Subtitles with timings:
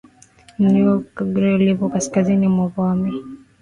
[0.59, 3.11] Milima ya Ukaguru iliyopo Kaskazini mwa Wami